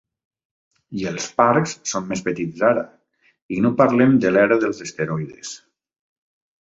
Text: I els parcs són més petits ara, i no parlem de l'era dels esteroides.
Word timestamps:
I 1.01 1.03
els 1.09 1.27
parcs 1.41 1.75
són 1.91 2.07
més 2.13 2.23
petits 2.29 2.65
ara, 2.69 2.85
i 3.57 3.61
no 3.67 3.73
parlem 3.83 4.17
de 4.25 4.33
l'era 4.33 4.59
dels 4.65 4.81
esteroides. 4.87 5.53